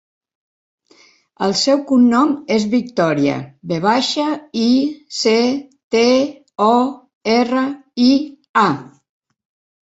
[1.47, 3.35] El seu cognom és Victoria:
[3.73, 4.25] ve baixa,
[4.63, 4.71] i,
[5.19, 5.35] ce,
[5.97, 6.03] te,
[6.69, 6.71] o,
[7.37, 7.67] erra,
[8.09, 8.11] i,
[8.65, 8.67] a.